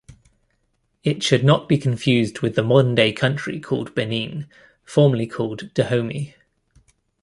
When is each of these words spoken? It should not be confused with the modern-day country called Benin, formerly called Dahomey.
It 1.03 1.21
should 1.21 1.43
not 1.43 1.69
be 1.69 1.77
confused 1.77 2.39
with 2.39 2.55
the 2.55 2.63
modern-day 2.63 3.13
country 3.13 3.59
called 3.59 3.93
Benin, 3.93 4.47
formerly 4.83 5.27
called 5.27 5.71
Dahomey. 5.75 6.33